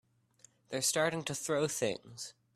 They're 0.69 0.81
starting 0.81 1.23
to 1.25 1.35
throw 1.35 1.67
things! 1.67 2.33